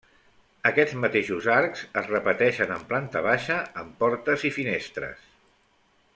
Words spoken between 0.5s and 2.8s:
Aquests mateixos arcs es repeteixen